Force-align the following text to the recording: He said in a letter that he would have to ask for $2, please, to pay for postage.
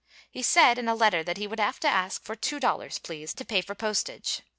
He 0.31 0.41
said 0.41 0.79
in 0.79 0.87
a 0.87 0.95
letter 0.95 1.21
that 1.21 1.37
he 1.37 1.45
would 1.45 1.59
have 1.59 1.79
to 1.81 1.87
ask 1.87 2.23
for 2.23 2.35
$2, 2.35 3.03
please, 3.03 3.35
to 3.35 3.45
pay 3.45 3.61
for 3.61 3.75
postage. 3.75 4.41